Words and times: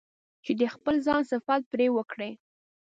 چې 0.43 0.51
د 0.59 0.61
خپل 0.75 0.95
ځان 1.07 1.21
صفت 1.31 1.61
پرې 1.71 1.87
وکړي. 1.95 2.31